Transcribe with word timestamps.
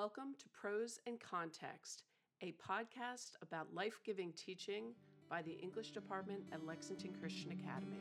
Welcome 0.00 0.34
to 0.38 0.48
Prose 0.48 0.98
and 1.06 1.20
Context, 1.20 2.04
a 2.40 2.52
podcast 2.52 3.32
about 3.42 3.74
life 3.74 4.00
giving 4.02 4.32
teaching 4.32 4.94
by 5.28 5.42
the 5.42 5.58
English 5.62 5.90
department 5.90 6.40
at 6.52 6.64
Lexington 6.64 7.12
Christian 7.20 7.50
Academy. 7.50 8.00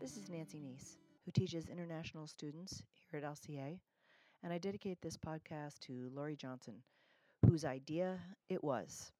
This 0.00 0.16
is 0.16 0.28
Nancy 0.28 0.58
Neese, 0.58 0.96
who 1.24 1.30
teaches 1.30 1.68
international 1.68 2.26
students 2.26 2.82
here 3.08 3.20
at 3.20 3.24
LCA, 3.24 3.78
and 4.42 4.52
I 4.52 4.58
dedicate 4.58 5.00
this 5.00 5.16
podcast 5.16 5.78
to 5.82 6.10
Laurie 6.12 6.34
Johnson, 6.34 6.82
whose 7.46 7.64
idea 7.64 8.18
it 8.48 8.64
was 8.64 9.12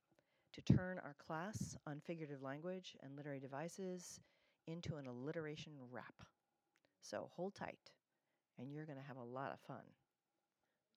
to 0.54 0.62
turn 0.62 0.98
our 1.04 1.14
class 1.24 1.76
on 1.86 2.00
figurative 2.00 2.42
language 2.42 2.96
and 3.00 3.14
literary 3.14 3.38
devices 3.38 4.18
into 4.66 4.96
an 4.96 5.06
alliteration 5.06 5.74
rap. 5.92 6.24
So 7.00 7.30
hold 7.36 7.54
tight, 7.54 7.92
and 8.58 8.72
you're 8.72 8.86
going 8.86 8.98
to 8.98 9.04
have 9.06 9.16
a 9.16 9.22
lot 9.22 9.52
of 9.52 9.60
fun. 9.60 9.84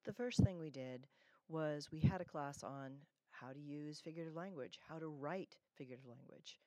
The 0.06 0.14
first 0.14 0.44
thing 0.44 0.58
we 0.58 0.70
did 0.70 1.08
was 1.48 1.90
we 1.92 2.00
had 2.00 2.22
a 2.22 2.26
class 2.26 2.64
on 2.64 2.92
how 3.30 3.52
to 3.52 3.60
use 3.60 4.00
figurative 4.00 4.36
language, 4.36 4.80
how 4.88 5.00
to 5.00 5.08
write 5.08 5.56
figurative 5.76 6.06
language, 6.06 6.58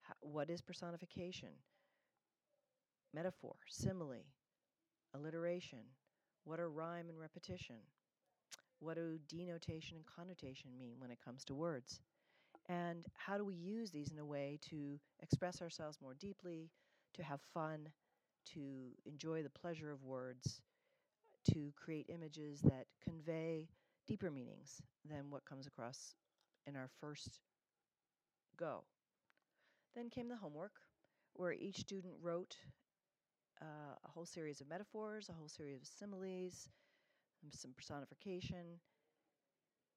how, 0.00 0.14
what 0.20 0.50
is 0.50 0.60
personification, 0.60 1.50
metaphor, 3.14 3.54
simile, 3.68 4.24
alliteration, 5.14 5.80
what 6.44 6.60
are 6.60 6.70
rhyme 6.70 7.08
and 7.08 7.18
repetition, 7.18 7.76
what 8.80 8.96
do 8.96 9.18
denotation 9.28 9.96
and 9.96 10.06
connotation 10.06 10.70
mean 10.78 10.96
when 10.98 11.10
it 11.10 11.18
comes 11.24 11.44
to 11.44 11.54
words, 11.54 12.00
and 12.68 13.06
how 13.14 13.36
do 13.36 13.44
we 13.44 13.54
use 13.54 13.90
these 13.90 14.10
in 14.10 14.18
a 14.18 14.24
way 14.24 14.58
to 14.70 14.98
express 15.20 15.62
ourselves 15.62 15.98
more 16.02 16.14
deeply, 16.14 16.70
to 17.14 17.22
have 17.22 17.40
fun, 17.54 17.88
to 18.54 18.60
enjoy 19.06 19.42
the 19.42 19.50
pleasure 19.50 19.90
of 19.90 20.04
words, 20.04 20.60
to 21.52 21.72
create 21.76 22.06
images 22.08 22.60
that 22.60 22.86
convey 23.02 23.68
deeper 24.06 24.30
meanings 24.30 24.82
than 25.08 25.30
what 25.30 25.44
comes 25.44 25.66
across 25.66 26.14
in 26.66 26.76
our 26.76 26.88
first 27.00 27.40
go. 28.56 28.84
Then 29.94 30.10
came 30.10 30.28
the 30.28 30.36
homework, 30.36 30.72
where 31.34 31.52
each 31.52 31.78
student 31.78 32.14
wrote 32.20 32.56
uh, 33.60 33.94
a 34.04 34.08
whole 34.08 34.26
series 34.26 34.60
of 34.60 34.68
metaphors, 34.68 35.28
a 35.28 35.32
whole 35.32 35.48
series 35.48 35.80
of 35.82 35.86
similes, 35.88 36.68
some 37.50 37.72
personification, 37.72 38.80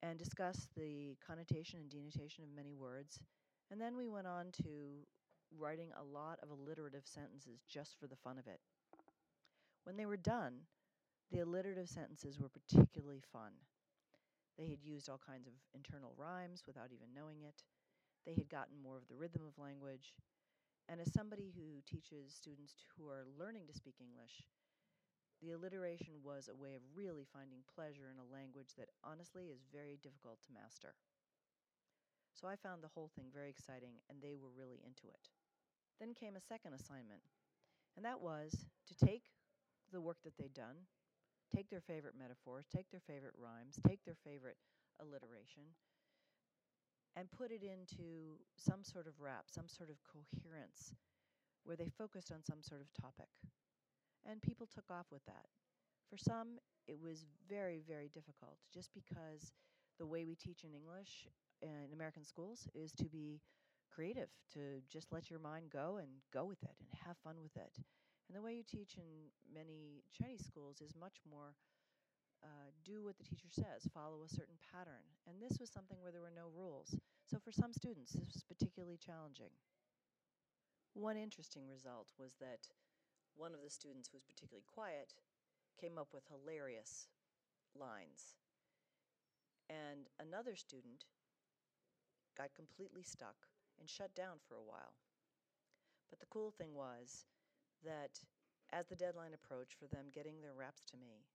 and 0.02 0.18
discussed 0.18 0.70
the 0.76 1.18
connotation 1.26 1.80
and 1.80 1.90
denotation 1.90 2.44
of 2.44 2.50
many 2.56 2.74
words. 2.74 3.20
And 3.72 3.82
then 3.82 3.96
we 3.98 4.08
went 4.08 4.28
on 4.28 4.52
to 4.64 5.06
writing 5.60 5.90
a 5.96 6.04
lot 6.04 6.40
of 6.44 6.50
alliterative 6.50 7.06
sentences 7.06 7.64
just 7.68 7.98
for 8.00 8.08
the 8.08 8.16
fun 8.16 8.38
of 8.38 8.48
it. 8.48 8.60
When 9.84 9.98
they 9.98 10.06
were 10.06 10.18
done, 10.18 10.66
the 11.32 11.40
alliterative 11.40 11.90
sentences 11.90 12.40
were 12.40 12.50
particularly 12.50 13.22
fun. 13.22 13.54
They 14.58 14.70
had 14.70 14.84
used 14.84 15.10
all 15.10 15.20
kinds 15.20 15.48
of 15.48 15.54
internal 15.74 16.14
rhymes 16.18 16.64
without 16.66 16.92
even 16.94 17.14
knowing 17.14 17.44
it. 17.44 17.64
They 18.26 18.34
had 18.34 18.50
gotten 18.50 18.82
more 18.82 18.98
of 18.98 19.08
the 19.08 19.16
rhythm 19.16 19.42
of 19.46 19.58
language. 19.62 20.16
And 20.88 21.02
as 21.02 21.12
somebody 21.14 21.52
who 21.56 21.82
teaches 21.86 22.34
students 22.34 22.74
who 22.98 23.08
are 23.08 23.26
learning 23.38 23.68
to 23.68 23.74
speak 23.74 23.96
English, 24.00 24.46
the 25.42 25.52
alliteration 25.52 26.24
was 26.24 26.48
a 26.48 26.56
way 26.56 26.76
of 26.76 26.82
really 26.96 27.26
finding 27.26 27.66
pleasure 27.68 28.10
in 28.10 28.18
a 28.18 28.34
language 28.34 28.74
that 28.78 28.94
honestly 29.04 29.52
is 29.52 29.66
very 29.74 29.98
difficult 30.02 30.40
to 30.46 30.54
master. 30.54 30.96
So 32.34 32.48
I 32.48 32.56
found 32.56 32.84
the 32.84 32.92
whole 32.94 33.10
thing 33.16 33.32
very 33.34 33.50
exciting, 33.50 34.02
and 34.10 34.22
they 34.22 34.36
were 34.36 34.52
really 34.56 34.80
into 34.86 35.08
it. 35.08 35.30
Then 36.00 36.14
came 36.14 36.36
a 36.36 36.42
second 36.42 36.74
assignment, 36.74 37.24
and 37.96 38.04
that 38.06 38.20
was 38.22 38.66
to 38.88 39.06
take 39.06 39.32
the 39.92 40.02
work 40.02 40.18
that 40.24 40.38
they'd 40.38 40.54
done, 40.54 40.88
take 41.56 41.70
their 41.70 41.82
favorite 41.82 42.16
metaphors, 42.18 42.66
take 42.68 42.92
their 42.92 43.04
favorite 43.08 43.36
rhymes, 43.38 43.80
take 43.88 44.04
their 44.04 44.18
favorite 44.26 44.58
alliteration, 45.00 45.64
and 47.16 47.32
put 47.32 47.52
it 47.52 47.64
into 47.64 48.36
some 48.58 48.84
sort 48.84 49.08
of 49.08 49.22
rap, 49.22 49.46
some 49.48 49.68
sort 49.68 49.90
of 49.90 49.96
coherence, 50.04 50.94
where 51.64 51.78
they 51.78 51.90
focused 51.98 52.32
on 52.32 52.44
some 52.44 52.62
sort 52.62 52.82
of 52.82 52.92
topic. 52.94 53.32
And 54.28 54.42
people 54.42 54.68
took 54.68 54.90
off 54.92 55.08
with 55.12 55.24
that. 55.26 55.48
For 56.10 56.18
some, 56.18 56.60
it 56.88 57.00
was 57.00 57.26
very, 57.48 57.82
very 57.88 58.10
difficult 58.14 58.58
just 58.74 58.90
because 58.94 59.54
the 59.98 60.06
way 60.06 60.26
we 60.26 60.36
teach 60.36 60.64
in 60.64 60.74
English 60.74 61.28
in 61.62 61.94
American 61.94 62.24
schools 62.24 62.68
is 62.76 62.92
to 62.94 63.06
be 63.06 63.40
creative, 63.96 64.28
to 64.52 64.84
just 64.92 65.14
let 65.16 65.32
your 65.32 65.40
mind 65.40 65.72
go 65.72 65.98
and 66.04 66.12
go 66.36 66.44
with 66.44 66.62
it 66.64 66.76
and 66.84 66.92
have 67.08 67.16
fun 67.24 67.40
with 67.42 67.56
it. 67.56 67.80
And 68.28 68.36
the 68.36 68.42
way 68.44 68.54
you 68.54 68.68
teach 68.68 69.00
in 69.00 69.32
many 69.48 70.04
Chinese 70.12 70.44
schools 70.44 70.82
is 70.82 70.92
much 71.00 71.24
more 71.24 71.56
uh, 72.44 72.70
do 72.84 73.02
what 73.02 73.18
the 73.18 73.24
teacher 73.24 73.48
says, 73.50 73.88
follow 73.94 74.22
a 74.22 74.30
certain 74.30 74.60
pattern. 74.62 75.08
And 75.26 75.40
this 75.40 75.58
was 75.58 75.72
something 75.72 75.98
where 76.02 76.12
there 76.12 76.22
were 76.22 76.36
no 76.36 76.52
rules. 76.52 76.94
So 77.26 77.40
for 77.40 77.52
some 77.52 77.74
students, 77.74 78.12
this 78.12 78.30
was 78.34 78.44
particularly 78.44 79.00
challenging. 79.00 79.56
One 80.94 81.18
interesting 81.18 81.66
result 81.66 82.12
was 82.20 82.36
that 82.40 82.68
one 83.36 83.54
of 83.54 83.64
the 83.64 83.74
students 83.74 84.10
who 84.10 84.18
was 84.18 84.28
particularly 84.28 84.68
quiet 84.68 85.16
came 85.80 85.98
up 85.98 86.10
with 86.14 86.30
hilarious 86.30 87.08
lines. 87.74 88.36
And 89.70 90.08
another 90.20 90.56
student 90.56 91.10
got 92.38 92.54
completely 92.56 93.02
stuck 93.02 93.50
and 93.80 93.90
shut 93.90 94.14
down 94.16 94.38
for 94.48 94.56
a 94.56 94.64
while. 94.64 94.94
But 96.10 96.20
the 96.20 96.30
cool 96.32 96.52
thing 96.52 96.74
was 96.76 97.26
that 97.84 98.20
as 98.72 98.88
the 98.88 98.96
deadline 98.96 99.34
approached 99.34 99.76
for 99.80 99.88
them 99.88 100.06
getting 100.14 100.42
their 100.42 100.54
raps 100.54 100.84
to 100.92 100.98
me, 100.98 101.26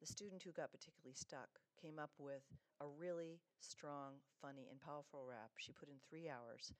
the 0.00 0.06
student 0.06 0.42
who 0.42 0.52
got 0.52 0.72
particularly 0.72 1.14
stuck 1.14 1.48
came 1.80 1.98
up 1.98 2.10
with 2.18 2.42
a 2.80 2.86
really 2.98 3.40
strong, 3.60 4.14
funny, 4.42 4.68
and 4.70 4.80
powerful 4.80 5.24
rap 5.28 5.50
she 5.56 5.72
put 5.72 5.88
in 5.88 5.94
three 6.08 6.28
hours 6.28 6.72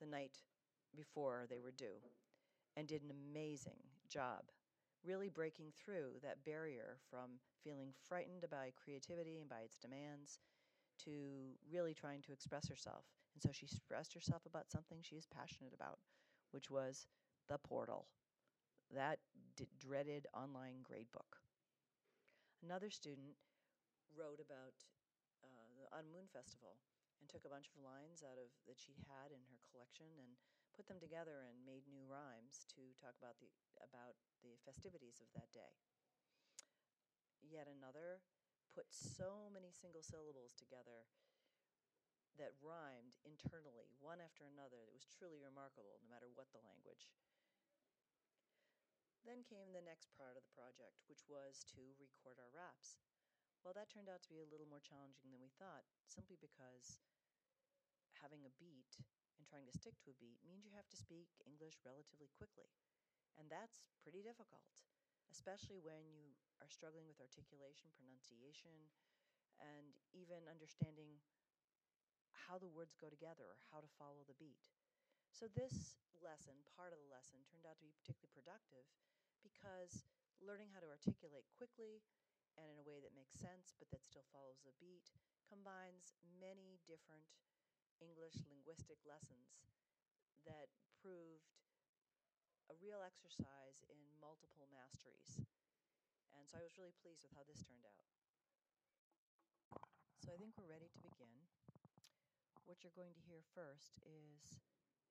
the 0.00 0.06
night 0.06 0.38
before 0.96 1.46
they 1.48 1.60
were 1.60 1.72
due 1.76 2.00
and 2.76 2.88
did 2.88 3.02
an 3.02 3.12
amazing 3.12 3.78
job 4.08 4.42
really 5.04 5.28
breaking 5.28 5.66
through 5.76 6.16
that 6.22 6.42
barrier 6.44 6.96
from 7.10 7.38
feeling 7.62 7.92
frightened 8.08 8.44
by 8.50 8.72
creativity 8.82 9.38
and 9.38 9.48
by 9.48 9.60
its 9.60 9.76
demands 9.78 10.38
to 11.04 11.56
really 11.70 11.94
trying 11.94 12.22
to 12.22 12.32
express 12.32 12.68
herself. 12.68 13.04
And 13.34 13.42
so 13.42 13.50
she 13.52 13.66
expressed 13.66 14.14
herself 14.14 14.46
about 14.46 14.70
something 14.70 15.00
she 15.02 15.16
is 15.16 15.26
passionate 15.26 15.74
about, 15.74 15.98
which 16.52 16.70
was 16.70 17.06
the 17.48 17.58
portal, 17.58 18.08
that 18.94 19.20
d- 19.56 19.66
dreaded 19.78 20.26
online 20.34 20.82
gradebook. 20.84 21.40
Another 22.62 22.90
student 22.90 23.36
wrote 24.14 24.40
about 24.40 24.74
uh, 25.44 25.70
the 25.76 25.86
On 25.96 26.10
Moon 26.12 26.26
Festival 26.32 26.78
and 27.20 27.28
took 27.28 27.44
a 27.44 27.52
bunch 27.52 27.68
of 27.70 27.78
lines 27.82 28.22
out 28.24 28.38
of 28.38 28.50
that 28.66 28.78
she 28.80 28.96
had 29.08 29.30
in 29.30 29.42
her 29.50 29.60
collection 29.70 30.08
and 30.18 30.36
put 30.74 30.86
them 30.88 31.00
together 31.00 31.44
and 31.46 31.64
made 31.66 31.86
new 31.86 32.04
rhymes 32.06 32.66
to 32.74 32.94
talk 32.98 33.14
about 33.18 33.38
the 33.40 33.50
about 33.82 34.16
the 34.42 34.56
festivities 34.64 35.20
of 35.20 35.30
that 35.34 35.52
day. 35.54 35.78
Yet 37.42 37.68
another 37.68 38.22
put 38.74 38.90
so 38.90 39.46
many 39.54 39.70
single 39.70 40.02
syllables 40.02 40.50
together 40.52 41.06
that 42.34 42.58
rhymed 42.58 43.14
internally, 43.22 43.94
one 44.02 44.18
after 44.18 44.42
another, 44.42 44.82
that 44.82 44.94
was 44.94 45.06
truly 45.06 45.38
remarkable, 45.38 46.02
no 46.02 46.10
matter 46.10 46.26
what 46.34 46.50
the 46.50 46.66
language. 46.66 47.06
Then 49.22 49.46
came 49.46 49.70
the 49.70 49.86
next 49.86 50.10
part 50.18 50.34
of 50.34 50.42
the 50.42 50.58
project, 50.58 51.06
which 51.06 51.24
was 51.30 51.62
to 51.78 51.94
record 51.96 52.36
our 52.42 52.50
raps. 52.50 52.98
Well, 53.62 53.72
that 53.72 53.88
turned 53.88 54.10
out 54.10 54.20
to 54.26 54.34
be 54.34 54.42
a 54.42 54.50
little 54.50 54.68
more 54.68 54.82
challenging 54.82 55.32
than 55.32 55.40
we 55.40 55.54
thought, 55.56 55.88
simply 56.04 56.36
because 56.36 57.00
having 58.20 58.44
a 58.44 58.52
beat 58.60 59.00
and 59.40 59.48
trying 59.48 59.64
to 59.64 59.72
stick 59.72 59.96
to 60.04 60.12
a 60.12 60.20
beat 60.20 60.44
means 60.44 60.66
you 60.66 60.76
have 60.76 60.90
to 60.92 61.00
speak 61.00 61.32
English 61.46 61.80
relatively 61.80 62.28
quickly. 62.36 62.68
And 63.40 63.48
that's 63.48 63.80
pretty 64.04 64.20
difficult, 64.20 64.84
especially 65.32 65.80
when 65.80 66.04
you 66.12 66.36
are 66.64 66.72
struggling 66.72 67.04
with 67.04 67.20
articulation, 67.20 67.92
pronunciation, 67.92 68.88
and 69.60 69.92
even 70.16 70.48
understanding 70.48 71.20
how 72.48 72.56
the 72.56 72.72
words 72.72 72.96
go 72.96 73.12
together 73.12 73.44
or 73.44 73.60
how 73.68 73.84
to 73.84 73.96
follow 74.00 74.24
the 74.24 74.36
beat. 74.40 74.64
So, 75.28 75.44
this 75.52 76.00
lesson, 76.24 76.56
part 76.72 76.96
of 76.96 77.00
the 77.04 77.12
lesson, 77.12 77.44
turned 77.44 77.68
out 77.68 77.76
to 77.76 77.84
be 77.84 77.92
particularly 77.92 78.32
productive 78.32 78.88
because 79.44 80.08
learning 80.40 80.72
how 80.72 80.80
to 80.80 80.88
articulate 80.88 81.44
quickly 81.52 82.00
and 82.56 82.70
in 82.70 82.80
a 82.80 82.86
way 82.86 83.02
that 83.02 83.14
makes 83.14 83.34
sense 83.36 83.74
but 83.76 83.90
that 83.90 84.06
still 84.06 84.24
follows 84.30 84.62
the 84.62 84.74
beat 84.78 85.10
combines 85.50 86.14
many 86.38 86.78
different 86.86 87.26
English 87.98 88.40
linguistic 88.46 88.98
lessons 89.04 89.58
that 90.46 90.70
proved 91.02 91.54
a 92.70 92.74
real 92.80 93.04
exercise 93.04 93.84
in 93.90 93.98
multiple 94.20 94.68
masteries. 94.72 95.40
And 96.34 96.44
so 96.50 96.58
I 96.58 96.66
was 96.66 96.76
really 96.76 96.94
pleased 97.00 97.22
with 97.22 97.32
how 97.32 97.46
this 97.46 97.62
turned 97.62 97.86
out. 97.86 98.06
So 100.20 100.32
I 100.32 100.38
think 100.40 100.56
we're 100.56 100.70
ready 100.70 100.90
to 100.90 101.00
begin. 101.04 101.46
What 102.64 102.80
you're 102.80 102.96
going 102.96 103.12
to 103.14 103.28
hear 103.28 103.44
first 103.52 104.00
is 104.02 104.60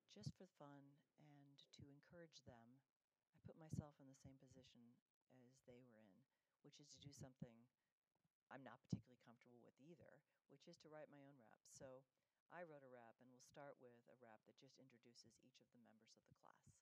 just 0.09 0.33
for 0.37 0.49
fun 0.57 0.97
and 1.21 1.57
to 1.79 1.85
encourage 1.85 2.41
them. 2.49 2.81
I 3.33 3.37
put 3.45 3.57
myself 3.57 3.97
in 4.01 4.09
the 4.09 4.17
same 4.17 4.37
position 4.41 4.97
as 5.33 5.61
they 5.65 5.81
were 5.85 6.01
in, 6.01 6.13
which 6.65 6.81
is 6.81 6.89
to 6.93 6.99
do 7.01 7.13
something 7.13 7.65
I'm 8.53 8.61
not 8.61 8.81
particularly 8.85 9.21
comfortable 9.25 9.65
with 9.65 9.77
either, 9.81 10.21
which 10.53 10.69
is 10.69 10.77
to 10.85 10.91
write 10.93 11.09
my 11.09 11.21
own 11.25 11.37
rap. 11.41 11.65
So 11.73 12.05
I 12.53 12.61
wrote 12.69 12.85
a 12.85 12.93
rap, 12.93 13.17
and 13.17 13.25
we'll 13.33 13.41
start 13.41 13.81
with 13.81 13.97
a 14.05 14.17
rap 14.21 14.45
that 14.45 14.61
just 14.61 14.77
introduces 14.77 15.33
each 15.41 15.57
of 15.57 15.65
the 15.73 15.81
members 15.81 16.05
of 16.05 16.21
the 16.29 16.37
class. 16.37 16.77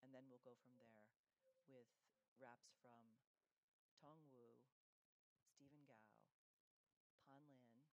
And 0.00 0.16
then 0.16 0.24
we'll 0.32 0.40
go 0.40 0.56
from 0.64 0.80
there 0.80 1.04
with 1.68 1.92
raps 2.40 2.72
from 2.80 3.04
Tong 4.00 4.18
Wu, 4.32 4.56
Stephen 5.54 5.84
Gao, 5.86 6.08
Pan 7.28 7.42
Lin, 7.48 7.84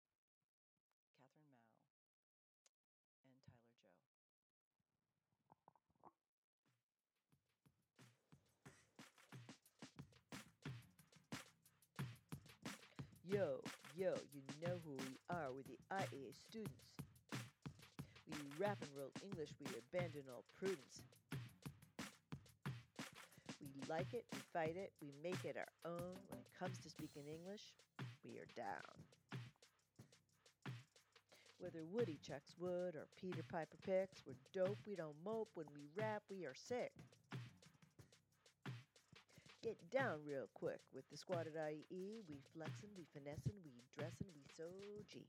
Catherine 1.28 1.60
Mao, 1.60 1.74
and 3.24 3.36
Tyler 3.50 3.70
Joe. 3.78 3.92
Yo, 13.24 13.60
yo, 13.96 14.14
you 14.32 14.42
know 14.62 14.78
who 14.84 14.92
we 14.92 15.18
are. 15.30 15.50
We're 15.52 15.62
the 15.62 15.78
IAA 15.90 16.32
students. 16.48 16.86
We 18.28 18.36
rap 18.58 18.78
and 18.82 18.90
roll 18.96 19.12
English, 19.22 19.50
we 19.60 19.66
abandon 19.78 20.22
all 20.32 20.44
prudence. 20.58 21.02
Like 23.88 24.14
it, 24.14 24.24
we 24.32 24.38
fight 24.52 24.74
it, 24.76 24.90
we 25.00 25.12
make 25.22 25.44
it 25.44 25.56
our 25.56 25.92
own. 25.92 26.18
When 26.28 26.40
it 26.40 26.50
comes 26.58 26.78
to 26.78 26.90
speaking 26.90 27.22
English, 27.28 27.62
we 28.24 28.36
are 28.38 28.48
down. 28.56 28.96
Whether 31.58 31.84
Woody 31.92 32.18
chucks 32.20 32.54
wood 32.58 32.96
or 32.96 33.06
Peter 33.16 33.42
Piper 33.48 33.78
picks, 33.84 34.22
we're 34.26 34.34
dope, 34.52 34.78
we 34.86 34.96
don't 34.96 35.14
mope. 35.24 35.50
When 35.54 35.66
we 35.74 35.86
rap, 35.94 36.22
we 36.28 36.44
are 36.46 36.54
sick. 36.54 36.92
Get 39.62 39.78
down 39.90 40.18
real 40.26 40.48
quick 40.54 40.80
with 40.92 41.08
the 41.10 41.16
squad 41.16 41.46
at 41.46 41.70
IE. 41.70 42.22
We 42.28 42.42
flexin', 42.54 42.90
we 42.96 43.06
finessin', 43.14 43.58
we 43.64 43.70
dressin', 43.96 44.30
we 44.34 44.42
so 44.56 44.64
G. 45.10 45.26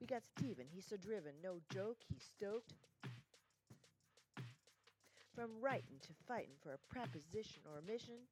We 0.00 0.06
got 0.06 0.22
Steven, 0.36 0.66
he's 0.72 0.86
so 0.86 0.96
driven, 0.96 1.32
no 1.42 1.60
joke, 1.72 1.98
he's 2.08 2.24
stoked. 2.36 2.74
From 5.34 5.50
writing 5.60 5.98
to 6.02 6.12
fighting 6.28 6.54
for 6.62 6.74
a 6.74 6.94
proposition 6.94 7.62
or 7.66 7.78
a 7.78 7.90
mission, 7.90 8.22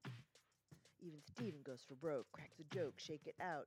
even 1.00 1.18
Steven 1.26 1.58
goes 1.66 1.82
for 1.86 1.94
broke, 1.94 2.30
cracks 2.30 2.60
a 2.60 2.74
joke, 2.74 2.94
shake 2.96 3.26
it 3.26 3.34
out. 3.42 3.66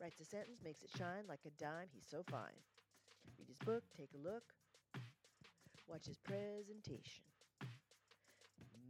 Writes 0.00 0.20
a 0.20 0.24
sentence, 0.24 0.58
makes 0.64 0.82
it 0.82 0.90
shine 0.98 1.22
like 1.28 1.46
a 1.46 1.54
dime, 1.62 1.86
he's 1.94 2.06
so 2.10 2.24
fine. 2.28 2.58
Read 3.38 3.46
his 3.46 3.58
book, 3.58 3.84
take 3.96 4.10
a 4.12 4.28
look, 4.28 4.42
watch 5.86 6.06
his 6.06 6.18
presentation. 6.18 7.22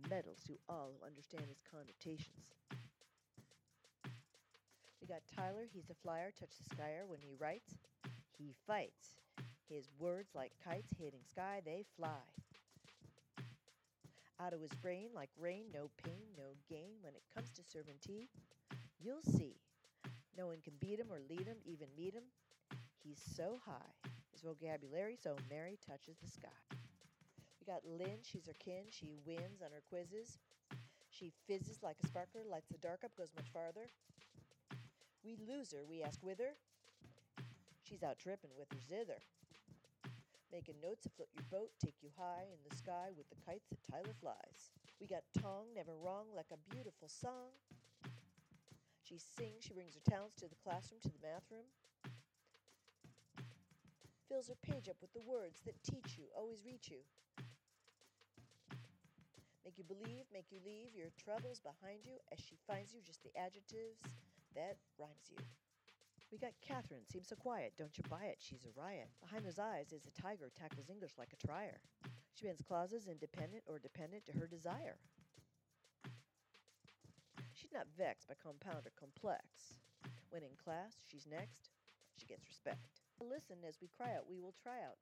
Medals 0.09 0.41
to 0.47 0.55
all 0.70 0.93
who 0.99 1.06
understand 1.06 1.44
his 1.47 1.61
connotations. 1.70 2.56
We 5.03 5.06
got 5.06 5.20
Tyler, 5.37 5.69
he's 5.70 5.91
a 5.91 5.94
flyer, 6.03 6.32
touch 6.41 6.56
the 6.56 6.75
skyer 6.75 7.06
when 7.06 7.20
he 7.20 7.35
writes. 7.38 7.75
He 8.38 8.55
fights. 8.67 9.20
His 9.69 9.91
words 9.99 10.31
like 10.35 10.53
kites 10.65 10.94
hitting 10.99 11.20
sky, 11.31 11.61
they 11.62 11.85
fly. 11.99 12.25
Out 14.40 14.52
of 14.52 14.61
his 14.61 14.73
brain 14.75 15.11
like 15.14 15.31
rain, 15.38 15.64
no 15.75 15.90
pain, 16.05 16.31
no 16.37 16.55
gain. 16.69 16.94
When 17.02 17.14
it 17.14 17.23
comes 17.35 17.50
to 17.52 17.62
serving 17.62 17.96
tea, 18.00 18.29
you'll 19.00 19.23
see. 19.23 19.56
No 20.37 20.46
one 20.46 20.58
can 20.62 20.75
beat 20.81 21.00
him 21.00 21.11
or 21.11 21.20
lead 21.29 21.46
him, 21.46 21.58
even 21.64 21.88
meet 21.96 22.14
him. 22.14 22.23
He's 23.02 23.20
so 23.37 23.58
high. 23.67 23.93
His 24.32 24.43
vocabulary 24.43 25.17
so 25.20 25.37
merry 25.50 25.79
touches 25.85 26.17
the 26.23 26.31
sky. 26.31 26.79
We 27.58 27.67
got 27.67 27.82
Lin, 27.85 28.23
she's 28.23 28.46
her 28.46 28.55
kin, 28.58 28.87
she 28.90 29.17
wins 29.26 29.61
on 29.61 29.70
her 29.73 29.82
quizzes. 29.88 30.38
She 31.11 31.32
fizzes 31.49 31.82
like 31.82 31.96
a 32.05 32.06
sparkler, 32.06 32.43
lights 32.49 32.69
the 32.70 32.79
dark 32.79 33.02
up, 33.05 33.17
goes 33.17 33.32
much 33.34 33.50
farther. 33.52 33.91
We 35.25 35.37
lose 35.49 35.73
her, 35.73 35.84
we 35.88 36.02
ask 36.02 36.20
whither. 36.23 36.55
She's 37.82 38.05
out 38.05 38.19
tripping 38.19 38.50
with 38.56 38.69
her 38.73 38.79
zither. 38.88 39.19
Making 40.48 40.80
notes 40.80 41.04
to 41.04 41.10
float 41.12 41.28
your 41.36 41.44
boat, 41.52 41.70
take 41.76 42.00
you 42.00 42.08
high 42.16 42.48
in 42.48 42.60
the 42.64 42.74
sky 42.74 43.12
with 43.12 43.28
the 43.28 43.36
kites 43.44 43.68
that 43.68 43.84
Tyler 43.84 44.16
flies. 44.16 44.72
We 44.96 45.06
got 45.06 45.28
Tong, 45.36 45.68
never 45.76 45.92
wrong, 45.92 46.32
like 46.34 46.48
a 46.48 46.60
beautiful 46.72 47.08
song. 47.08 47.52
She 49.04 49.20
sings, 49.20 49.64
she 49.64 49.76
brings 49.76 49.92
her 49.92 50.04
talents 50.08 50.36
to 50.40 50.48
the 50.48 50.56
classroom, 50.64 51.00
to 51.04 51.12
the 51.12 51.20
math 51.20 51.44
room. 51.52 51.68
Fills 54.28 54.48
her 54.48 54.56
page 54.64 54.88
up 54.88 54.96
with 55.00 55.12
the 55.12 55.24
words 55.24 55.60
that 55.64 55.76
teach 55.84 56.16
you, 56.16 56.24
always 56.36 56.64
reach 56.64 56.88
you. 56.88 57.04
Make 59.64 59.76
you 59.76 59.84
believe, 59.84 60.24
make 60.32 60.48
you 60.48 60.64
leave 60.64 60.96
your 60.96 61.12
troubles 61.20 61.60
behind 61.60 62.08
you 62.08 62.16
as 62.32 62.40
she 62.40 62.56
finds 62.66 62.92
you 62.92 63.00
just 63.04 63.22
the 63.22 63.36
adjectives 63.36 64.00
that 64.56 64.80
rhymes 64.96 65.28
you. 65.28 65.44
We 66.30 66.36
got 66.36 66.52
Catherine, 66.60 67.08
seems 67.08 67.28
so 67.28 67.36
quiet, 67.36 67.72
don't 67.78 67.96
you 67.96 68.04
buy 68.08 68.28
it, 68.28 68.36
she's 68.38 68.66
a 68.69 68.78
riot. 68.78 69.08
Behind 69.25 69.46
those 69.46 69.58
eyes 69.58 69.92
is 69.92 70.04
a 70.04 70.20
tiger, 70.20 70.52
tackles 70.52 70.90
English 70.90 71.16
like 71.16 71.32
a 71.32 71.46
trier. 71.46 71.80
She 72.34 72.44
bends 72.44 72.60
clauses 72.60 73.08
independent 73.08 73.64
or 73.66 73.78
dependent 73.78 74.26
to 74.26 74.36
her 74.36 74.46
desire. 74.46 75.00
She's 77.56 77.72
not 77.72 77.88
vexed 77.96 78.28
by 78.28 78.36
compound 78.36 78.84
or 78.84 78.92
complex. 78.92 79.80
When 80.28 80.44
in 80.44 80.52
class, 80.62 81.00
she's 81.08 81.26
next, 81.26 81.72
she 82.20 82.26
gets 82.26 82.46
respect. 82.46 83.00
Listen 83.24 83.64
as 83.66 83.81
we 83.81 83.88
cry 83.88 84.12
out, 84.12 84.28
we 84.28 84.38
will 84.38 84.54
try 84.62 84.84
out. 84.84 85.00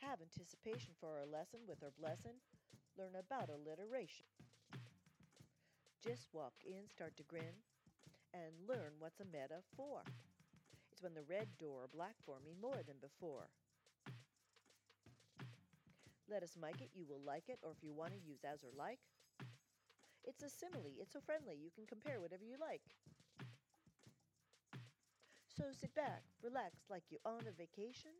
Have 0.00 0.22
anticipation 0.22 0.94
for 0.96 1.18
our 1.18 1.26
lesson 1.26 1.60
with 1.66 1.82
our 1.82 1.92
blessing. 1.98 2.38
Learn 2.96 3.18
about 3.18 3.50
alliteration. 3.50 4.24
Just 6.00 6.32
walk 6.32 6.54
in, 6.64 6.88
start 6.88 7.16
to 7.18 7.24
grin, 7.24 7.60
and 8.34 8.52
learn 8.68 8.92
what's 8.98 9.20
a 9.20 9.24
metaphor. 9.24 10.02
It's 10.92 11.02
when 11.02 11.14
the 11.14 11.22
red 11.24 11.48
door 11.58 11.84
or 11.84 11.88
black 11.88 12.16
door 12.26 12.38
mean 12.44 12.60
more 12.60 12.82
than 12.86 12.98
before. 13.00 13.48
Let 16.28 16.42
us 16.42 16.56
mic 16.56 16.80
it, 16.80 16.90
you 16.94 17.04
will 17.06 17.20
like 17.20 17.48
it, 17.50 17.58
or 17.62 17.72
if 17.72 17.82
you 17.82 17.92
want 17.92 18.12
to 18.14 18.18
use 18.20 18.42
as 18.44 18.64
or 18.64 18.70
like. 18.74 19.00
It's 20.24 20.42
a 20.42 20.48
simile, 20.48 20.94
it's 20.98 21.12
so 21.12 21.20
friendly, 21.20 21.56
you 21.56 21.70
can 21.70 21.86
compare 21.86 22.20
whatever 22.20 22.44
you 22.44 22.56
like. 22.58 22.82
So 25.48 25.64
sit 25.72 25.94
back, 25.94 26.22
relax 26.42 26.86
like 26.88 27.02
you're 27.10 27.20
on 27.26 27.46
a 27.46 27.52
vacation 27.52 28.12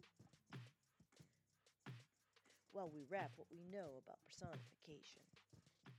while 2.72 2.90
we 2.92 3.02
wrap 3.10 3.30
what 3.36 3.48
we 3.50 3.62
know 3.70 3.98
about 3.98 4.18
personification. 4.26 5.22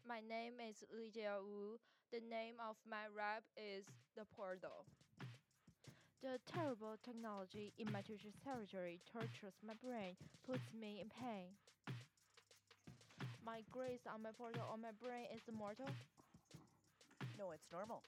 My 0.08 0.22
name 0.22 0.54
is 0.60 0.84
Lijia 0.92 1.42
Wu. 1.44 1.80
The 2.12 2.20
name 2.28 2.60
of 2.60 2.76
my 2.84 3.08
rap 3.16 3.48
is 3.56 3.88
The 4.20 4.28
Portal. 4.36 4.84
The 6.20 6.44
terrible 6.44 7.00
technology 7.08 7.72
in 7.80 7.88
my 7.88 8.04
teacher's 8.04 8.36
territory 8.44 9.00
tortures 9.08 9.56
my 9.64 9.80
brain, 9.80 10.20
puts 10.44 10.76
me 10.76 11.00
in 11.00 11.08
pain. 11.08 11.56
My 13.48 13.64
grace 13.72 14.04
on 14.12 14.28
my 14.28 14.36
portal 14.36 14.68
on 14.68 14.84
my 14.84 14.92
brain 15.00 15.32
is 15.32 15.40
immortal. 15.48 15.88
No, 17.40 17.56
it's 17.56 17.72
normal. 17.72 18.04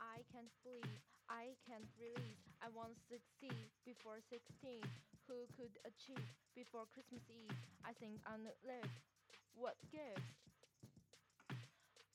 I 0.00 0.24
can't 0.32 0.48
believe, 0.64 1.04
I 1.28 1.52
can't 1.68 1.84
release. 2.00 2.40
I 2.64 2.72
want 2.72 2.96
to 2.96 3.20
succeed 3.20 3.68
before 3.84 4.24
16. 4.32 4.80
Who 5.28 5.44
could 5.52 5.76
achieve 5.84 6.24
before 6.56 6.88
Christmas 6.96 7.28
Eve? 7.28 7.52
I 7.84 7.92
think 7.92 8.24
on 8.24 8.48
the 8.48 8.56
live. 8.64 9.09
What 9.54 9.76
gives? 9.90 10.26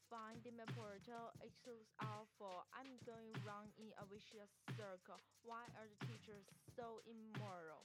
Finding 0.10 0.56
my 0.56 0.70
portal, 0.72 1.34
looks 1.66 1.90
awful. 2.00 2.64
I'm 2.72 2.88
going 3.04 3.34
round 3.42 3.74
in 3.82 3.90
a 3.98 4.06
vicious 4.06 4.54
circle. 4.78 5.18
Why 5.42 5.66
are 5.76 5.90
the 5.90 6.00
teachers 6.06 6.46
so 6.78 7.02
immoral? 7.10 7.82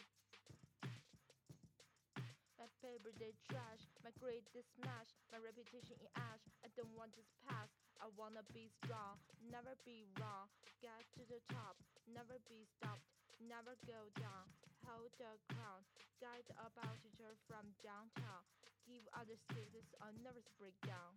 My 2.61 2.69
paper 2.85 3.09
they 3.17 3.33
trash, 3.49 3.89
my 4.05 4.13
grade 4.21 4.45
they 4.53 4.61
smash, 4.77 5.11
my 5.33 5.41
reputation 5.41 5.97
in 5.97 6.09
ash. 6.13 6.45
I 6.61 6.69
don't 6.77 6.93
want 6.93 7.17
this 7.17 7.33
past. 7.49 7.73
I 7.99 8.13
wanna 8.21 8.45
be 8.53 8.69
strong, 8.85 9.17
never 9.41 9.73
be 9.89 10.05
wrong. 10.21 10.53
Get 10.85 11.09
to 11.17 11.25
the 11.25 11.41
top, 11.49 11.81
never 12.05 12.37
be 12.53 12.69
stopped, 12.77 13.05
never 13.41 13.81
go 13.89 14.13
down. 14.21 14.53
Hold 14.85 15.13
the 15.17 15.41
crown, 15.53 15.85
guide 16.21 16.49
about 16.57 17.01
teacher 17.01 17.33
from 17.49 17.73
downtown. 17.81 18.45
Give 18.91 19.07
other 19.15 19.39
students 19.47 19.95
a 20.03 20.11
nervous 20.19 20.51
breakdown. 20.59 21.15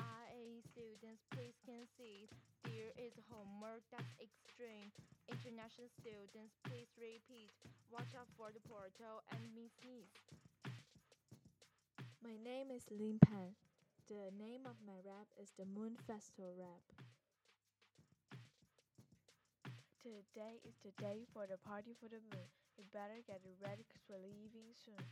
IA 0.00 0.64
students, 0.72 1.20
please 1.28 1.52
concede. 1.68 2.32
There 2.64 2.96
is 2.96 3.12
homework 3.28 3.84
that's 3.92 4.16
extreme. 4.16 4.88
International 5.28 5.92
students, 6.00 6.56
please 6.64 6.88
repeat. 6.96 7.52
Watch 7.92 8.16
out 8.16 8.32
for 8.40 8.48
the 8.56 8.64
portal 8.64 9.20
and 9.28 9.52
me 9.52 9.68
sneeze. 9.68 10.16
My 12.24 12.40
name 12.40 12.72
is 12.72 12.88
Lin 12.88 13.20
Pan. 13.20 13.52
The 14.08 14.32
name 14.32 14.64
of 14.64 14.80
my 14.80 14.96
rap 15.04 15.28
is 15.36 15.52
the 15.60 15.68
Moon 15.68 16.00
Festival 16.08 16.56
Rap. 16.56 16.88
Today 20.00 20.64
is 20.64 20.80
the 20.80 20.96
day 20.96 21.28
for 21.36 21.44
the 21.44 21.60
party 21.60 21.92
for 22.00 22.08
the 22.08 22.24
moon. 22.32 22.48
You 22.80 22.88
better 22.96 23.20
get 23.28 23.44
ready 23.60 23.84
cause 23.92 24.08
we're 24.08 24.24
leaving 24.24 24.72
soon. 24.72 25.04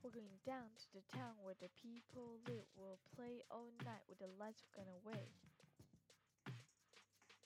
We're 0.00 0.16
going 0.16 0.40
down 0.48 0.72
to 0.80 0.88
the 0.96 1.04
town 1.12 1.36
where 1.44 1.60
the 1.60 1.68
people 1.76 2.40
live. 2.48 2.64
We'll 2.72 2.96
play 3.12 3.44
all 3.52 3.68
night 3.84 4.00
with 4.08 4.16
the 4.16 4.32
lights 4.40 4.64
gonna 4.72 4.96
wave. 5.04 5.36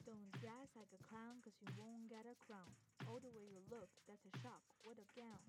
Don't 0.06 0.30
dress 0.38 0.70
like 0.78 0.94
a 0.94 1.02
clown, 1.02 1.42
cause 1.42 1.58
you 1.58 1.66
won't 1.74 2.06
get 2.06 2.30
a 2.30 2.38
crown. 2.38 2.70
All 3.10 3.18
the 3.18 3.34
way 3.34 3.42
you 3.42 3.58
look, 3.74 3.90
that's 4.06 4.22
a 4.22 4.34
shock. 4.38 4.62
What 4.86 5.02
a 5.02 5.06
gown. 5.18 5.42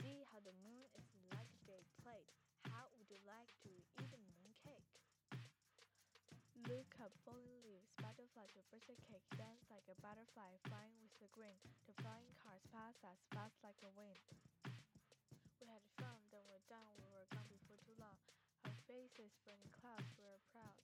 See 0.00 0.24
how 0.32 0.40
the 0.40 0.56
moon 0.64 0.88
is 0.96 1.04
like 1.28 1.52
a 1.52 1.60
big 1.68 1.84
plate. 2.00 2.32
How 2.72 2.88
would 2.96 3.12
you 3.12 3.20
like 3.28 3.52
to 3.68 3.70
eat 4.00 4.08
a 4.08 4.20
moon 4.24 4.56
cake? 4.64 4.88
Look 6.64 6.96
up, 7.04 7.12
falling 7.28 7.60
leaves, 7.60 7.92
butterfly 8.00 8.48
to 8.56 8.64
birthday 8.72 8.96
cake, 9.04 9.28
dance 9.36 9.68
like 9.68 9.84
a 9.92 10.00
butterfly, 10.00 10.56
flying 10.64 10.96
with 11.04 11.12
the 11.20 11.28
green. 11.28 11.60
The 11.84 11.92
flying 12.00 12.32
cars 12.40 12.64
pass 12.72 12.96
us 13.04 13.20
fast 13.36 13.60
like 13.60 13.76
a 13.84 13.92
wind. 13.92 14.16
Our 19.22 19.30
faces 19.30 19.46
burning 19.46 19.70
clouds, 19.78 20.10
we 20.18 20.26
were 20.26 20.42
proud. 20.50 20.82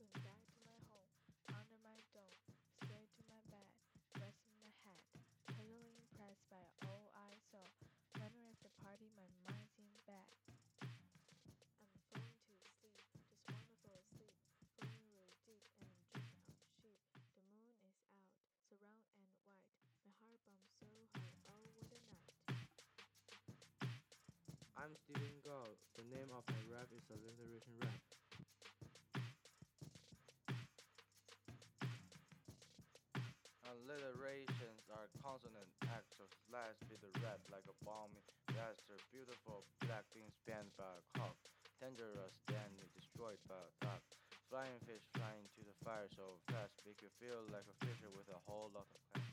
Went 0.00 0.16
back 0.24 0.40
to 0.56 0.64
my 0.64 0.80
home, 0.88 1.12
under 1.52 1.76
my 1.84 2.00
dome, 2.16 2.40
straight 2.80 3.12
to 3.12 3.24
my 3.28 3.44
bed, 3.52 3.68
resting 4.16 4.56
my 4.56 4.72
head, 4.80 5.04
totally 5.52 5.92
impressed 5.92 6.48
by 6.48 6.64
all 6.88 7.12
I 7.12 7.36
saw. 7.52 7.60
Wondering 8.16 8.48
if 8.48 8.56
the 8.64 8.72
party 8.80 9.12
my 9.12 9.28
mind's 9.44 9.76
in 9.76 9.84
bed. 10.08 10.32
I'm 11.76 11.92
falling 12.08 12.32
to 12.40 12.40
sleep, 12.80 13.04
just 13.52 13.76
fall 13.84 14.00
asleep, 14.00 14.32
falling 14.80 15.12
really 15.12 15.36
deep 15.44 15.68
and 15.76 15.92
dreaming 15.92 16.56
of 16.56 16.64
sheep. 16.80 17.04
The 17.36 17.44
moon 17.52 17.68
is 17.68 17.84
out, 17.84 18.00
so 18.64 18.80
round 18.80 19.12
and 19.12 19.28
white. 19.44 19.60
My 20.08 20.16
heart 20.24 20.40
bumps 20.48 20.72
so 20.80 20.88
hard, 21.20 21.36
oh 21.52 21.68
what 21.76 21.92
a 21.92 22.00
night. 22.00 22.32
I'm. 24.72 24.96
The 25.12 25.41
name 26.12 26.28
of 26.36 26.44
my 26.44 26.60
rap 26.68 26.92
is 26.92 27.08
alliteration 27.08 27.72
rap. 27.80 27.96
Alliterations 33.64 34.84
are 34.92 35.08
consonant 35.24 35.72
actions. 35.88 36.28
Last 36.52 36.84
be 36.84 37.00
the 37.00 37.08
rap 37.24 37.40
like 37.48 37.64
a 37.64 37.76
bombing 37.80 38.28
blaster. 38.52 39.00
Beautiful 39.08 39.64
black 39.80 40.04
things 40.12 40.36
spanned 40.44 40.76
by 40.76 40.84
a 40.84 41.04
cock. 41.16 41.32
Dangerous 41.80 42.36
then 42.44 42.76
destroyed 42.92 43.40
by 43.48 43.56
a 43.56 43.72
duck. 43.80 44.04
Flying 44.52 44.76
fish 44.84 45.00
flying 45.16 45.48
to 45.56 45.64
the 45.64 45.72
fire 45.80 46.12
so 46.12 46.36
fast 46.52 46.76
make 46.84 47.00
you 47.00 47.08
feel 47.16 47.40
like 47.48 47.64
a 47.64 47.76
fisher 47.80 48.12
with 48.12 48.28
a 48.28 48.40
whole 48.44 48.68
lot 48.76 48.84
of 48.84 49.00
class. 49.16 49.32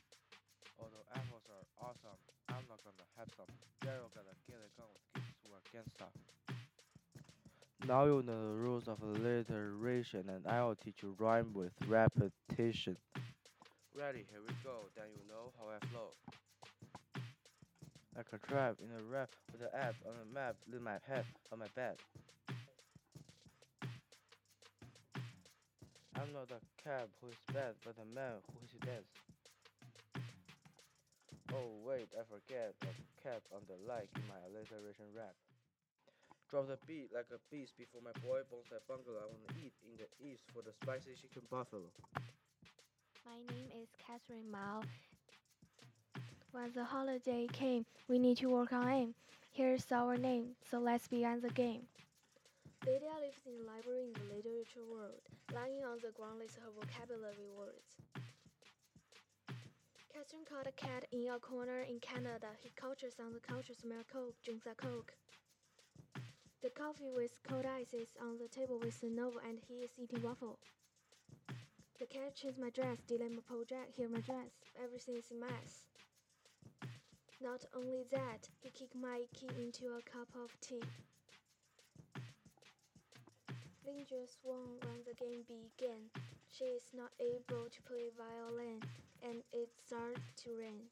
Although 0.80 1.04
apples 1.12 1.44
are 1.52 1.68
awesome, 1.84 2.24
I'm 2.48 2.64
not 2.72 2.80
gonna 2.88 3.04
have 3.20 3.28
some. 3.36 3.52
Daryl 3.84 4.08
gotta 4.16 4.32
get 4.48 4.64
a 4.64 4.72
gun 4.80 4.88
with 4.96 5.04
kids 5.12 5.36
who 5.44 5.52
are 5.52 5.64
gangsta. 5.76 6.29
Now 7.88 8.06
you 8.06 8.22
know 8.26 8.52
the 8.52 8.58
rules 8.58 8.88
of 8.88 9.02
alliteration, 9.02 10.30
and 10.30 10.46
I'll 10.48 10.76
teach 10.76 11.02
you 11.02 11.16
rhyme 11.18 11.52
with 11.54 11.72
repetition. 11.88 12.98
Ready, 13.96 14.26
here 14.30 14.42
we 14.46 14.54
go. 14.64 14.88
Then 14.96 15.06
you 15.16 15.24
know 15.28 15.52
how 15.58 15.66
I 15.72 15.80
flow. 15.88 16.12
Like 18.16 18.28
a 18.34 18.38
trap 18.48 18.76
in 18.84 18.92
a 18.92 19.02
rap 19.10 19.30
with 19.52 19.62
an 19.62 19.70
app 19.74 19.96
on 20.06 20.14
a 20.22 20.34
map, 20.34 20.56
leave 20.72 20.82
my 20.82 20.98
head 21.08 21.26
on 21.52 21.60
my 21.60 21.68
bed. 21.76 21.96
I'm 26.16 26.34
not 26.34 26.52
a 26.52 26.60
cab 26.84 27.08
who 27.22 27.30
is 27.30 27.40
bad, 27.54 27.76
but 27.86 27.96
a 27.96 28.06
man 28.14 28.44
who 28.52 28.60
is 28.66 28.72
dead. 28.86 29.04
Oh 31.54 31.80
wait, 31.86 32.10
I 32.14 32.24
forget 32.28 32.76
a 32.84 32.94
cap 33.24 33.42
on 33.56 33.62
the 33.68 33.76
like 33.88 34.10
in 34.16 34.24
my 34.28 34.38
alliteration 34.46 35.06
rap. 35.16 35.34
Drop 36.50 36.68
the 36.68 36.80
beat 36.88 37.14
like 37.14 37.28
a 37.32 37.38
beast 37.54 37.78
before 37.78 38.02
my 38.02 38.12
boy 38.26 38.42
bonsai 38.50 38.82
bungalow. 38.88 39.22
I 39.22 39.30
wanna 39.30 39.54
eat 39.64 39.74
in 39.86 39.94
the 40.02 40.10
east 40.18 40.46
for 40.52 40.64
the 40.64 40.74
spicy 40.74 41.14
chicken 41.14 41.44
buffalo. 41.50 41.92
My 43.24 43.38
name 43.54 43.70
is 43.80 43.90
Catherine 44.00 44.50
Mao. 44.50 44.82
When 46.52 46.72
the 46.74 46.84
holiday 46.84 47.46
came, 47.54 47.86
we 48.08 48.18
need 48.18 48.38
to 48.38 48.50
work 48.50 48.74
on 48.74 48.90
aim. 48.90 49.14
Here's 49.52 49.92
our 49.92 50.18
name, 50.18 50.56
so 50.72 50.80
let's 50.80 51.08
begin 51.08 51.40
the 51.40 51.52
game. 51.52 51.84
Lydia 52.84 53.14
lives 53.22 53.46
in 53.46 53.54
a 53.62 53.66
library 53.70 54.10
in 54.10 54.14
the 54.18 54.34
literature 54.34 54.86
world. 54.90 55.22
Lying 55.54 55.86
on 55.86 56.00
the 56.02 56.12
ground 56.18 56.42
is 56.44 56.56
her 56.56 56.72
vocabulary 56.74 57.50
words. 57.56 58.02
Catherine 60.12 60.46
caught 60.50 60.66
a 60.66 60.72
cat 60.72 61.06
in 61.12 61.30
a 61.30 61.38
corner 61.38 61.82
in 61.82 62.00
Canada. 62.00 62.48
He 62.58 62.72
cultures 62.76 63.20
on 63.20 63.34
the 63.34 63.40
culture, 63.40 63.76
smell 63.76 64.02
coke, 64.12 64.34
drinks 64.44 64.66
a 64.66 64.74
coke. 64.74 65.14
The 66.70 66.84
coffee 66.84 67.10
with 67.10 67.42
cold 67.42 67.66
ice 67.66 67.96
is 67.96 68.10
on 68.22 68.38
the 68.38 68.48
table 68.48 68.78
with 68.78 69.02
a 69.02 69.10
novel, 69.10 69.42
and 69.42 69.58
he 69.68 69.82
is 69.82 69.90
eating 69.98 70.22
waffle. 70.22 70.60
The 71.98 72.06
cat 72.06 72.36
changed 72.36 72.60
my 72.60 72.70
dress, 72.70 73.00
delayed 73.08 73.32
my 73.32 73.42
project, 73.42 73.96
here 73.98 74.08
my 74.08 74.20
dress. 74.20 74.54
Everything 74.78 75.18
is 75.18 75.32
a 75.32 75.34
mess. 75.34 75.90
Not 77.42 77.66
only 77.76 78.06
that, 78.12 78.48
he 78.62 78.70
kicked 78.70 78.94
my 78.94 79.22
key 79.34 79.50
into 79.58 79.98
a 79.98 80.06
cup 80.06 80.30
of 80.38 80.54
tea. 80.62 80.84
Linda 83.84 84.30
won 84.44 84.78
when 84.86 85.02
the 85.08 85.16
game 85.18 85.42
began. 85.50 86.14
She 86.54 86.66
is 86.66 86.86
not 86.94 87.10
able 87.20 87.66
to 87.66 87.82
play 87.82 88.12
violin, 88.14 88.80
and 89.24 89.42
it 89.52 89.70
starts 89.88 90.22
to 90.44 90.52
rain. 90.60 90.86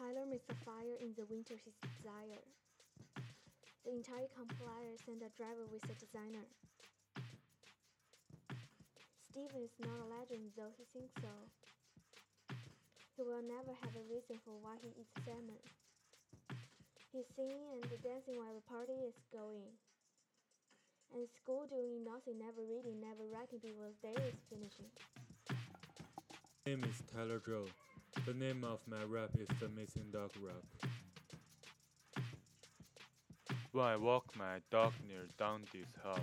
Tyler 0.00 0.24
makes 0.24 0.48
a 0.48 0.56
fire 0.64 0.96
in 0.96 1.12
the 1.12 1.28
winter 1.28 1.60
his 1.60 1.76
desire. 1.84 2.40
The 3.84 3.92
entire 3.92 4.32
compiler 4.32 4.96
sent 4.96 5.20
a 5.20 5.28
driver 5.36 5.68
with 5.68 5.84
a 5.92 5.96
designer. 6.00 6.48
Steven 9.28 9.60
is 9.60 9.76
not 9.76 10.00
a 10.00 10.08
legend, 10.08 10.56
though 10.56 10.72
he 10.72 10.88
thinks 10.96 11.12
so. 11.20 11.28
He 13.12 13.28
will 13.28 13.44
never 13.44 13.76
have 13.76 13.92
a 13.92 14.08
reason 14.08 14.40
for 14.40 14.56
why 14.64 14.80
he 14.80 14.88
eats 14.96 15.12
salmon. 15.20 15.60
He's 17.12 17.28
singing 17.36 17.68
and 17.68 17.84
dancing 18.00 18.40
while 18.40 18.56
the 18.56 18.64
party 18.64 18.96
is 19.04 19.20
going. 19.28 19.68
And 21.12 21.28
school 21.36 21.68
doing 21.68 22.08
nothing, 22.08 22.40
never 22.40 22.64
reading, 22.64 23.04
never 23.04 23.28
writing 23.28 23.60
because 23.60 23.92
day 24.00 24.16
is 24.16 24.40
finishing. 24.48 24.88
name 26.64 26.88
is 26.88 27.04
Tyler 27.12 27.44
Joe. 27.44 27.68
The 28.26 28.34
name 28.34 28.64
of 28.64 28.80
my 28.88 29.02
rap 29.04 29.30
is 29.38 29.48
the 29.60 29.68
Missing 29.68 30.10
Dog 30.12 30.30
Rap. 30.42 30.64
When 33.72 33.84
I 33.84 33.96
walk 33.96 34.24
my 34.36 34.58
dog 34.70 34.92
near 35.08 35.26
Dundee's 35.38 35.94
house, 36.02 36.18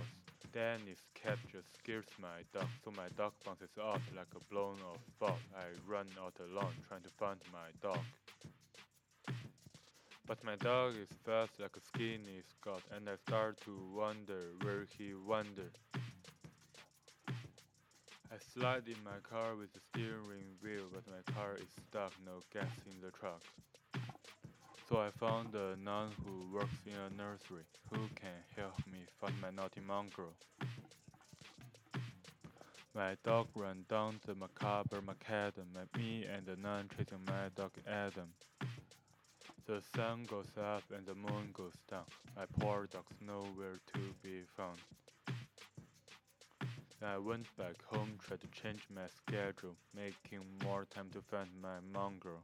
Danny's 0.52 1.02
just 1.50 1.74
scares 1.78 2.06
my 2.20 2.42
dog, 2.52 2.68
so 2.84 2.90
my 2.96 3.08
dog 3.16 3.32
bounces 3.44 3.76
off 3.82 4.02
like 4.16 4.28
a 4.36 4.44
blown 4.52 4.76
off 4.90 5.00
ball. 5.18 5.38
I 5.56 5.64
run 5.86 6.06
out 6.22 6.34
alone 6.40 6.74
trying 6.88 7.02
to 7.02 7.10
find 7.18 7.38
my 7.52 7.68
dog. 7.82 8.04
But 10.26 10.44
my 10.44 10.56
dog 10.56 10.94
is 10.96 11.08
fast 11.24 11.58
like 11.58 11.76
a 11.76 11.80
skinny 11.80 12.42
Scot, 12.48 12.82
and 12.94 13.08
I 13.08 13.16
start 13.16 13.60
to 13.62 13.78
wonder 13.94 14.52
where 14.62 14.86
he 14.96 15.14
wandered. 15.14 15.78
I 18.30 18.36
slide 18.52 18.86
in 18.86 19.02
my 19.04 19.18
car 19.22 19.56
with 19.56 19.72
the 19.72 19.80
steering 19.88 20.58
wheel, 20.62 20.84
but 20.92 21.02
my 21.06 21.32
car 21.32 21.54
is 21.56 21.68
stuck, 21.88 22.12
no 22.26 22.42
gas 22.52 22.70
in 22.84 23.00
the 23.00 23.10
truck. 23.10 23.40
So 24.88 24.98
I 24.98 25.10
found 25.18 25.54
a 25.54 25.76
nun 25.82 26.10
who 26.22 26.54
works 26.54 26.76
in 26.84 26.92
a 26.92 27.10
nursery, 27.16 27.64
who 27.90 28.06
can 28.14 28.36
help 28.54 28.76
me 28.86 28.98
find 29.18 29.34
my 29.40 29.50
naughty 29.50 29.80
mongrel. 29.80 30.34
My 32.94 33.16
dog 33.24 33.48
ran 33.54 33.86
down 33.88 34.20
the 34.26 34.34
macabre 34.34 35.00
macadam, 35.00 35.72
and 35.78 35.88
me 35.96 36.26
and 36.26 36.44
the 36.44 36.56
nun 36.56 36.90
chasing 36.96 37.24
my 37.26 37.48
dog 37.56 37.72
Adam. 37.86 38.28
The 39.66 39.80
sun 39.94 40.26
goes 40.28 40.50
up 40.60 40.82
and 40.94 41.06
the 41.06 41.14
moon 41.14 41.50
goes 41.54 41.76
down. 41.90 42.04
My 42.36 42.44
poor 42.58 42.88
dog's 42.92 43.16
nowhere 43.20 43.78
to 43.94 44.00
be 44.22 44.42
found. 44.56 44.78
I 47.02 47.16
went 47.18 47.46
back 47.56 47.76
home, 47.86 48.18
tried 48.26 48.40
to 48.40 48.48
change 48.48 48.82
my 48.92 49.06
schedule, 49.06 49.76
making 49.94 50.40
more 50.64 50.84
time 50.86 51.10
to 51.12 51.20
find 51.20 51.48
my 51.62 51.78
mongrel. 51.92 52.42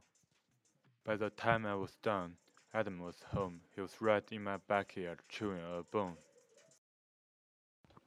By 1.03 1.17
the 1.17 1.29
time 1.29 1.65
I 1.65 1.75
was 1.75 1.95
done, 2.01 2.35
Adam 2.73 2.99
was 2.99 3.17
home. 3.33 3.59
He 3.75 3.81
was 3.81 4.01
right 4.01 4.23
in 4.31 4.43
my 4.43 4.57
backyard 4.67 5.19
chewing 5.27 5.59
a 5.59 5.83
bone. 5.83 6.15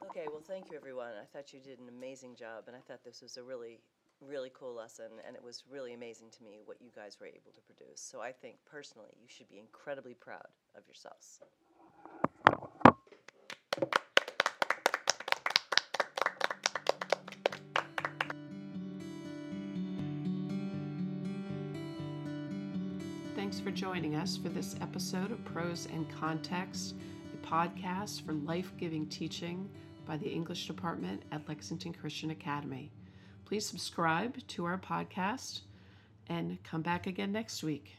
Okay, 0.07 0.27
well, 0.29 0.43
thank 0.47 0.71
you, 0.71 0.77
everyone. 0.77 1.13
I 1.21 1.25
thought 1.27 1.53
you 1.53 1.61
did 1.61 1.81
an 1.81 1.89
amazing 1.89 2.35
job, 2.35 2.65
and 2.67 2.75
I 2.77 2.81
thought 2.81 3.05
this 3.05 3.21
was 3.21 3.37
a 3.37 3.43
really, 3.43 3.81
really 4.21 4.51
cool 4.55 4.75
lesson, 4.75 5.11
and 5.27 5.37
it 5.37 5.45
was 5.45 5.65
really 5.71 5.93
amazing 5.93 6.31
to 6.39 6.43
me 6.43 6.61
what 6.65 6.81
you 6.81 6.91
guys 6.97 7.19
were 7.21 7.27
able 7.27 7.53
to 7.55 7.61
produce. 7.61 8.01
So 8.01 8.21
I 8.23 8.33
think 8.33 8.57
personally, 8.65 9.13
you 9.21 9.29
should 9.29 9.49
be 9.49 9.59
incredibly 9.59 10.15
proud 10.15 10.49
of 10.75 10.83
yourselves. 10.87 11.41
Thanks 23.49 23.61
for 23.61 23.71
joining 23.71 24.15
us 24.15 24.37
for 24.37 24.51
this 24.51 24.77
episode 24.83 25.31
of 25.31 25.43
Prose 25.43 25.89
and 25.91 26.07
Context, 26.11 26.95
a 27.33 27.47
podcast 27.47 28.21
for 28.27 28.35
life 28.35 28.75
giving 28.77 29.07
teaching 29.07 29.71
by 30.05 30.19
the 30.19 30.29
English 30.29 30.67
Department 30.67 31.23
at 31.33 31.49
Lexington 31.49 31.95
Christian 31.95 32.29
Academy. 32.29 32.93
Please 33.47 33.65
subscribe 33.65 34.37
to 34.49 34.67
our 34.67 34.77
podcast 34.77 35.61
and 36.27 36.63
come 36.63 36.83
back 36.83 37.07
again 37.07 37.33
next 37.33 37.63
week. 37.63 37.97